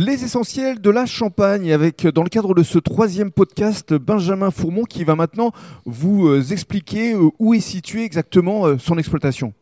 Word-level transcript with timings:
Les 0.00 0.22
essentiels 0.22 0.80
de 0.80 0.90
la 0.90 1.06
Champagne, 1.06 1.72
avec 1.72 2.06
dans 2.06 2.22
le 2.22 2.28
cadre 2.28 2.54
de 2.54 2.62
ce 2.62 2.78
troisième 2.78 3.32
podcast, 3.32 3.94
Benjamin 3.94 4.52
Fourmont 4.52 4.84
qui 4.84 5.02
va 5.02 5.16
maintenant 5.16 5.50
vous 5.86 6.28
euh, 6.28 6.40
expliquer 6.52 7.14
euh, 7.14 7.30
où 7.40 7.52
est 7.52 7.58
située 7.58 8.04
exactement 8.04 8.64
euh, 8.64 8.78
son 8.78 8.96
exploitation. 8.96 9.54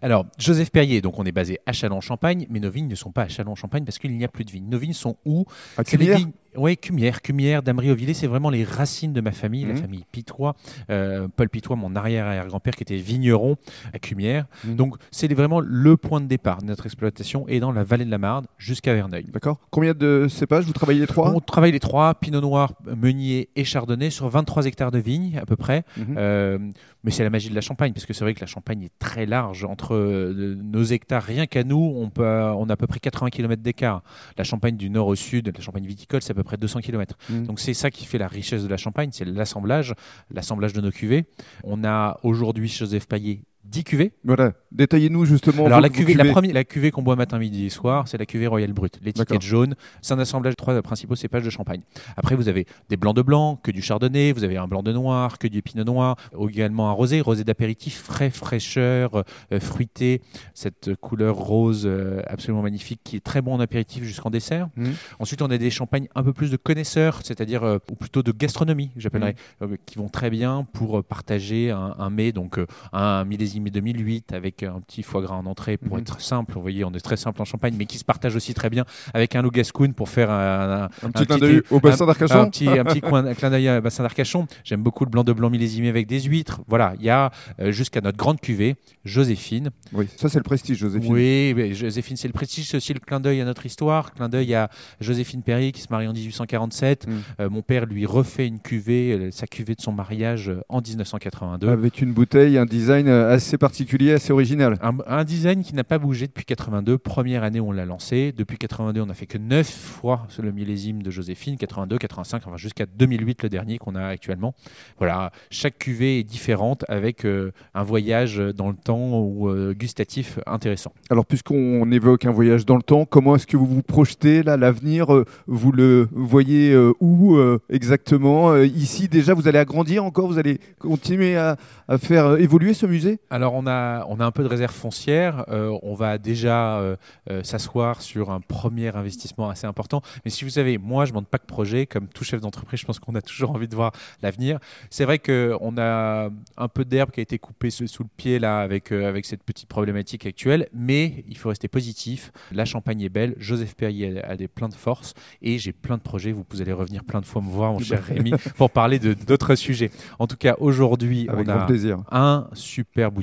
Alors, 0.00 0.24
Joseph 0.38 0.70
Perrier, 0.70 1.02
donc 1.02 1.18
on 1.18 1.24
est 1.24 1.32
basé 1.32 1.58
à 1.66 1.74
Châlons-Champagne, 1.74 2.46
mais 2.48 2.58
nos 2.58 2.70
vignes 2.70 2.88
ne 2.88 2.94
sont 2.94 3.12
pas 3.12 3.24
à 3.24 3.28
Châlons-Champagne 3.28 3.84
parce 3.84 3.98
qu'il 3.98 4.16
n'y 4.16 4.24
a 4.24 4.28
plus 4.28 4.46
de 4.46 4.50
vignes. 4.50 4.68
Nos 4.70 4.78
vignes 4.78 4.94
sont 4.94 5.18
où? 5.26 5.44
À 5.76 5.82
vignes- 5.82 6.32
Oui, 6.56 6.76
Cumière, 6.76 7.22
Cumière, 7.22 7.62
Damery-au-Villers, 7.62 8.14
c'est 8.14 8.26
vraiment 8.26 8.50
les 8.50 8.64
racines 8.64 9.12
de 9.12 9.20
ma 9.20 9.32
famille, 9.32 9.64
la 9.64 9.74
Mhm. 9.74 9.78
famille 9.80 10.04
Pitois. 10.12 10.54
Euh, 10.90 11.28
Paul 11.34 11.48
Pitois, 11.48 11.76
mon 11.76 11.94
arrière-arrière-grand-père, 11.96 12.74
qui 12.74 12.82
était 12.82 12.96
vigneron 12.96 13.56
à 13.92 13.98
Cumière. 13.98 14.46
Mhm. 14.64 14.76
Donc, 14.76 14.96
c'est 15.10 15.32
vraiment 15.32 15.60
le 15.60 15.96
point 15.96 16.20
de 16.20 16.26
départ 16.26 16.62
de 16.62 16.66
notre 16.66 16.86
exploitation 16.86 17.46
et 17.48 17.60
dans 17.60 17.72
la 17.72 17.84
vallée 17.84 18.04
de 18.04 18.10
la 18.10 18.18
Marne 18.18 18.46
jusqu'à 18.58 18.94
Verneuil. 18.94 19.24
D'accord 19.32 19.58
Combien 19.70 19.92
de 19.94 20.26
cépages 20.28 20.64
Vous 20.64 20.72
travaillez 20.72 21.00
les 21.00 21.06
trois? 21.06 21.32
On 21.34 21.40
travaille 21.40 21.72
les 21.72 21.80
trois, 21.80 22.14
Pinot 22.14 22.40
Noir, 22.40 22.72
Meunier 22.96 23.48
et 23.56 23.64
Chardonnay, 23.64 24.10
sur 24.10 24.28
23 24.28 24.66
hectares 24.66 24.90
de 24.90 24.98
vignes 24.98 25.38
à 25.40 25.46
peu 25.46 25.56
près. 25.56 25.84
Mhm. 25.96 26.14
Euh, 26.16 26.58
mais 27.04 27.10
c'est 27.10 27.22
la 27.24 27.30
magie 27.30 27.50
de 27.50 27.54
la 27.54 27.60
Champagne, 27.60 27.92
parce 27.92 28.06
que 28.06 28.12
c'est 28.12 28.24
vrai 28.24 28.34
que 28.34 28.40
la 28.40 28.46
Champagne 28.46 28.82
est 28.82 28.92
très 28.98 29.26
large. 29.26 29.64
Entre 29.64 29.94
euh, 29.94 30.56
nos 30.60 30.82
hectares, 30.84 31.22
rien 31.22 31.46
qu'à 31.46 31.64
nous, 31.64 31.94
on, 31.96 32.10
peut, 32.10 32.24
on 32.24 32.68
a 32.68 32.72
à 32.72 32.76
peu 32.76 32.86
près 32.86 32.98
80 33.00 33.30
km 33.30 33.62
d'écart. 33.62 34.02
La 34.38 34.44
Champagne 34.44 34.76
du 34.76 34.90
nord 34.90 35.06
au 35.08 35.14
sud, 35.14 35.52
la 35.54 35.60
Champagne 35.62 35.86
viticole, 35.86 36.22
c'est 36.22 36.32
à 36.32 36.34
peu 36.34 36.42
près 36.46 36.56
200 36.56 36.80
km. 36.80 37.18
Mhm. 37.28 37.46
Donc 37.46 37.60
c'est 37.60 37.74
ça 37.74 37.90
qui 37.90 38.06
fait 38.06 38.18
la 38.18 38.28
richesse 38.28 38.62
de 38.62 38.68
la 38.68 38.78
Champagne, 38.78 39.10
c'est 39.12 39.26
l'assemblage, 39.26 39.94
l'assemblage 40.30 40.72
de 40.72 40.80
nos 40.80 40.90
cuvées. 40.90 41.26
On 41.64 41.84
a 41.84 42.18
aujourd'hui 42.22 42.68
Joseph 42.68 43.06
Paillet 43.06 43.42
10 43.70 43.84
cuvées. 43.84 44.12
Voilà, 44.24 44.52
détaillez-nous 44.72 45.24
justement. 45.24 45.66
Alors 45.66 45.78
vos- 45.78 45.82
la 45.82 45.88
cuvée, 45.88 46.14
la, 46.14 46.24
première, 46.24 46.54
la 46.54 46.64
cuvée 46.64 46.90
qu'on 46.90 47.02
boit 47.02 47.16
matin, 47.16 47.38
midi 47.38 47.66
et 47.66 47.70
soir, 47.70 48.06
c'est 48.08 48.18
la 48.18 48.26
cuvée 48.26 48.46
Royal 48.46 48.72
Brut. 48.72 48.98
L'étiquette 49.02 49.42
jaune, 49.42 49.74
c'est 50.02 50.14
un 50.14 50.18
assemblage 50.18 50.52
de 50.52 50.56
trois 50.56 50.80
principaux 50.82 51.14
cépages 51.16 51.44
de 51.44 51.50
champagne. 51.50 51.82
Après, 52.16 52.34
vous 52.34 52.48
avez 52.48 52.66
des 52.88 52.96
blancs 52.96 53.16
de 53.16 53.22
blanc, 53.22 53.56
que 53.62 53.70
du 53.70 53.82
chardonnay, 53.82 54.32
vous 54.32 54.44
avez 54.44 54.56
un 54.56 54.66
blanc 54.68 54.82
de 54.82 54.92
noir, 54.92 55.38
que 55.38 55.48
du 55.48 55.62
pinot 55.62 55.84
noir, 55.84 56.16
également 56.48 56.88
un 56.90 56.92
rosé, 56.92 57.20
rosé 57.20 57.44
d'apéritif, 57.44 58.00
frais, 58.02 58.30
fraîcheur, 58.30 59.24
euh, 59.52 59.60
fruité, 59.60 60.22
cette 60.54 60.94
couleur 60.96 61.36
rose 61.36 61.82
euh, 61.86 62.20
absolument 62.26 62.62
magnifique 62.62 63.00
qui 63.04 63.16
est 63.16 63.20
très 63.24 63.42
bon 63.42 63.54
en 63.54 63.60
apéritif 63.60 64.04
jusqu'en 64.04 64.30
dessert. 64.30 64.68
Mhm. 64.76 64.94
Ensuite, 65.18 65.42
on 65.42 65.50
a 65.50 65.58
des 65.58 65.70
champagnes 65.70 66.08
un 66.14 66.22
peu 66.22 66.32
plus 66.32 66.50
de 66.50 66.56
connaisseurs, 66.56 67.20
c'est-à-dire, 67.24 67.62
euh, 67.64 67.78
ou 67.90 67.94
plutôt 67.94 68.22
de 68.22 68.32
gastronomie, 68.32 68.90
j'appellerais, 68.96 69.34
euh, 69.62 69.76
qui 69.86 69.98
vont 69.98 70.08
très 70.08 70.30
bien 70.30 70.66
pour 70.72 71.02
partager 71.04 71.70
un, 71.70 71.94
un 71.98 72.10
mets, 72.10 72.32
donc 72.32 72.58
un 72.92 73.24
millésime 73.24 73.55
2008 73.64 74.32
avec 74.32 74.62
un 74.62 74.80
petit 74.80 75.02
foie 75.02 75.22
gras 75.22 75.36
en 75.36 75.46
entrée 75.46 75.76
pour 75.76 75.96
Mhm. 75.96 76.02
être 76.02 76.20
simple. 76.20 76.52
Vous 76.54 76.60
voyez, 76.62 76.84
on 76.84 76.92
est 76.92 77.00
très 77.00 77.16
simple 77.16 77.40
en 77.42 77.44
Champagne, 77.44 77.74
mais 77.78 77.86
qui 77.86 77.98
se 77.98 78.04
partage 78.04 78.36
aussi 78.36 78.54
très 78.54 78.70
bien 78.70 78.84
avec 79.14 79.34
un 79.36 79.42
loup 79.42 79.50
gascoun 79.50 79.92
pour 79.94 80.08
faire 80.08 80.30
un, 80.30 80.84
un- 80.84 80.84
Un 80.84 80.88
petit 81.10 81.22
un 81.22 81.24
clin 81.24 81.24
petit- 81.36 81.40
d'œil 81.40 81.62
au 81.70 81.80
bassin 81.80 82.06
d'Arcachon. 82.06 82.40
un 82.42 82.48
petit, 82.50 83.00
coin, 83.00 83.34
clin 83.34 83.50
d'œil 83.50 83.68
à 83.68 83.80
bassin 83.80 84.02
d'Arcachon. 84.02 84.46
J'aime 84.64 84.82
beaucoup 84.82 85.04
le 85.04 85.10
blanc 85.10 85.24
de 85.24 85.32
blanc 85.32 85.50
millésimé 85.50 85.88
avec 85.88 86.06
des 86.06 86.20
huîtres. 86.20 86.60
Voilà, 86.68 86.94
il 86.98 87.04
y 87.04 87.10
a 87.10 87.30
euh, 87.60 87.72
jusqu'à 87.72 88.00
notre 88.00 88.16
grande 88.18 88.40
cuvée, 88.40 88.76
Joséphine. 89.04 89.70
Oui, 89.92 90.06
ça 90.16 90.28
c'est 90.28 90.38
le 90.38 90.44
prestige, 90.44 90.78
Joséphine. 90.78 91.12
Oui, 91.12 91.54
mais 91.56 91.74
Joséphine, 91.74 92.16
c'est 92.16 92.28
le 92.28 92.32
prestige, 92.34 92.68
c'est 92.68 92.76
aussi 92.76 92.92
le 92.92 93.00
clin 93.00 93.20
d'œil 93.20 93.40
à 93.40 93.44
notre 93.44 93.64
histoire. 93.66 94.12
Clin 94.14 94.28
d'œil 94.28 94.54
à 94.54 94.68
Joséphine 95.00 95.42
Perrier 95.42 95.72
qui 95.72 95.80
se 95.80 95.88
marie 95.90 96.08
en 96.08 96.12
1847. 96.12 97.06
Mm. 97.06 97.12
Euh, 97.40 97.50
mon 97.50 97.62
père 97.62 97.86
lui 97.86 98.06
refait 98.06 98.46
une 98.46 98.58
cuvée, 98.60 99.12
euh, 99.12 99.30
sa 99.30 99.46
cuvée 99.46 99.74
de 99.74 99.80
son 99.80 99.92
mariage 99.92 100.50
en 100.68 100.80
1982. 100.80 101.68
Avec 101.68 102.00
une 102.00 102.12
bouteille, 102.12 102.58
un 102.58 102.66
design 102.66 103.08
euh, 103.08 103.32
assez 103.46 103.58
particulier, 103.58 104.10
assez 104.10 104.32
original. 104.32 104.76
Un, 104.82 104.96
un 105.06 105.22
design 105.22 105.62
qui 105.62 105.72
n'a 105.72 105.84
pas 105.84 105.98
bougé 105.98 106.26
depuis 106.26 106.44
82. 106.44 106.98
Première 106.98 107.44
année 107.44 107.60
où 107.60 107.68
on 107.68 107.72
l'a 107.72 107.84
lancé. 107.84 108.34
Depuis 108.36 108.58
82, 108.58 109.00
on 109.00 109.06
n'a 109.06 109.14
fait 109.14 109.26
que 109.26 109.38
9 109.38 109.64
fois 109.68 110.26
sur 110.28 110.42
le 110.42 110.50
millésime 110.50 111.00
de 111.00 111.12
Joséphine. 111.12 111.56
82, 111.56 111.96
85, 111.96 112.42
enfin 112.44 112.56
jusqu'à 112.56 112.86
2008, 112.86 113.44
le 113.44 113.48
dernier 113.48 113.78
qu'on 113.78 113.94
a 113.94 114.04
actuellement. 114.04 114.56
Voilà, 114.98 115.30
chaque 115.50 115.78
cuvée 115.78 116.18
est 116.18 116.24
différente 116.24 116.84
avec 116.88 117.24
euh, 117.24 117.52
un 117.74 117.84
voyage 117.84 118.38
dans 118.38 118.68
le 118.68 118.74
temps 118.74 119.20
ou 119.20 119.48
euh, 119.48 119.74
gustatif 119.74 120.40
intéressant. 120.46 120.92
Alors, 121.08 121.24
puisqu'on 121.24 121.88
évoque 121.92 122.24
un 122.24 122.32
voyage 122.32 122.66
dans 122.66 122.76
le 122.76 122.82
temps, 122.82 123.04
comment 123.04 123.36
est-ce 123.36 123.46
que 123.46 123.56
vous 123.56 123.66
vous 123.66 123.82
projetez 123.82 124.42
là, 124.42 124.56
l'avenir 124.56 125.14
euh, 125.14 125.24
Vous 125.46 125.70
le 125.70 126.08
voyez 126.10 126.72
euh, 126.72 126.92
où 126.98 127.38
exactement 127.70 128.56
Ici, 128.56 129.06
déjà, 129.06 129.34
vous 129.34 129.46
allez 129.46 129.60
agrandir 129.60 130.04
encore 130.04 130.26
Vous 130.26 130.38
allez 130.38 130.58
continuer 130.80 131.36
à, 131.36 131.56
à 131.86 131.98
faire 131.98 132.38
évoluer 132.38 132.74
ce 132.74 132.86
musée? 132.86 133.20
Alors 133.36 133.52
on 133.52 133.66
a, 133.66 134.06
on 134.08 134.18
a 134.18 134.24
un 134.24 134.30
peu 134.30 134.42
de 134.42 134.48
réserve 134.48 134.72
foncière, 134.74 135.44
Euh, 135.48 135.76
on 135.82 135.94
va 135.94 136.16
déjà 136.16 136.78
euh, 136.78 136.96
euh, 137.30 137.42
s'asseoir 137.42 138.00
sur 138.00 138.30
un 138.30 138.40
premier 138.40 138.88
investissement 138.96 139.50
assez 139.50 139.66
important. 139.66 140.00
Mais 140.24 140.30
si 140.30 140.44
vous 140.44 140.50
savez, 140.50 140.78
moi 140.78 141.04
je 141.04 141.10
ne 141.10 141.16
monte 141.16 141.28
pas 141.28 141.36
que 141.38 141.44
projet, 141.46 141.84
comme 141.84 142.08
tout 142.08 142.24
chef 142.24 142.40
d'entreprise, 142.40 142.80
je 142.80 142.86
pense 142.86 142.98
qu'on 142.98 143.14
a 143.14 143.20
toujours 143.20 143.50
envie 143.50 143.68
de 143.68 143.76
voir 143.76 143.92
l'avenir. 144.22 144.58
C'est 144.88 145.04
vrai 145.04 145.18
qu'on 145.18 145.74
a 145.76 146.30
un 146.56 146.68
peu 146.68 146.84
d'herbe 146.86 147.10
qui 147.10 147.20
a 147.20 147.22
été 147.22 147.38
coupée 147.38 147.68
sous 147.70 147.86
sous 147.88 148.02
le 148.04 148.08
pied 148.16 148.38
là 148.38 148.60
avec, 148.60 148.90
avec 148.90 149.26
cette 149.26 149.42
petite 149.42 149.68
problématique 149.68 150.24
actuelle, 150.24 150.68
mais 150.72 151.22
il 151.28 151.36
faut 151.36 151.50
rester 151.50 151.68
positif. 151.68 152.32
La 152.52 152.64
Champagne 152.64 153.02
est 153.02 153.10
belle, 153.10 153.34
Joseph 153.36 153.74
Perrier 153.74 154.18
a, 154.22 154.30
a 154.30 154.36
des 154.36 154.48
plein 154.48 154.70
de 154.70 154.74
force 154.74 155.12
et 155.42 155.58
j'ai 155.58 155.72
plein 155.72 155.98
de 155.98 156.02
projets. 156.02 156.32
Vous, 156.32 156.44
vous 156.50 156.62
allez 156.62 156.72
revenir 156.72 157.04
plein 157.04 157.20
de 157.20 157.26
fois 157.26 157.42
me 157.42 157.50
voir, 157.50 157.72
mon 157.72 157.80
cher 157.80 158.02
Rémi, 158.02 158.32
pour 158.56 158.70
parler 158.70 158.98
de- 158.98 159.12
d'autres 159.14 159.54
sujets. 159.56 159.90
En 160.18 160.26
tout 160.26 160.36
cas, 160.38 160.54
aujourd'hui, 160.58 161.26
on 161.30 161.46
a 161.48 161.66
plaisir. 161.66 161.98
un 162.10 162.48
superbe 162.54 163.18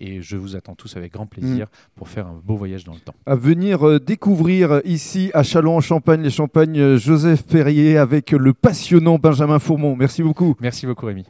et 0.00 0.20
je 0.20 0.36
vous 0.36 0.56
attends 0.56 0.74
tous 0.74 0.96
avec 0.96 1.12
grand 1.12 1.26
plaisir 1.26 1.66
pour 1.94 2.08
faire 2.08 2.26
un 2.26 2.40
beau 2.44 2.56
voyage 2.56 2.84
dans 2.84 2.92
le 2.92 3.00
temps. 3.00 3.14
À 3.24 3.34
venir 3.34 3.86
euh, 3.86 3.98
découvrir 3.98 4.80
ici 4.84 5.30
à 5.34 5.42
Châlons-en-Champagne, 5.42 6.22
les 6.22 6.30
Champagnes 6.30 6.78
euh, 6.78 6.98
Joseph 6.98 7.44
Perrier 7.46 7.96
avec 7.96 8.32
le 8.32 8.52
passionnant 8.52 9.18
Benjamin 9.18 9.58
Fourmont. 9.58 9.96
Merci 9.96 10.22
beaucoup. 10.22 10.54
Merci 10.60 10.86
beaucoup 10.86 11.06
Rémi. 11.06 11.24